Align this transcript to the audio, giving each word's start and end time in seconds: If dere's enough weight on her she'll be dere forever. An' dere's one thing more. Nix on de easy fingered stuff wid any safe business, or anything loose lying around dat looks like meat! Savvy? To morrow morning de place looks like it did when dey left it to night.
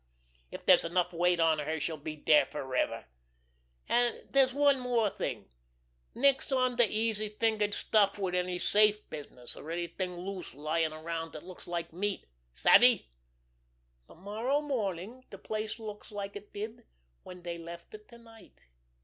If 0.49 0.65
dere's 0.65 0.83
enough 0.83 1.13
weight 1.13 1.39
on 1.39 1.59
her 1.59 1.79
she'll 1.79 1.95
be 1.95 2.15
dere 2.15 2.47
forever. 2.47 3.05
An' 3.87 4.25
dere's 4.31 4.51
one 4.51 4.77
thing 5.11 5.39
more. 5.41 5.45
Nix 6.15 6.51
on 6.51 6.77
de 6.77 6.89
easy 6.89 7.29
fingered 7.29 7.75
stuff 7.75 8.17
wid 8.17 8.33
any 8.33 8.57
safe 8.57 9.07
business, 9.11 9.55
or 9.55 9.69
anything 9.69 10.17
loose 10.17 10.55
lying 10.55 10.91
around 10.91 11.33
dat 11.33 11.43
looks 11.43 11.67
like 11.67 11.93
meat! 11.93 12.25
Savvy? 12.51 13.11
To 14.07 14.15
morrow 14.15 14.59
morning 14.59 15.23
de 15.29 15.37
place 15.37 15.77
looks 15.77 16.11
like 16.11 16.35
it 16.35 16.51
did 16.51 16.87
when 17.21 17.43
dey 17.43 17.59
left 17.59 17.93
it 17.93 18.07
to 18.07 18.17
night. 18.17 18.61